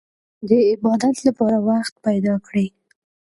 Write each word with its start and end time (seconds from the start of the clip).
د 0.47 0.49
عبادت 0.71 1.15
لپاره 1.27 1.57
وخت 1.69 1.93
پيدا 2.05 2.35
کړئ. 2.45 2.67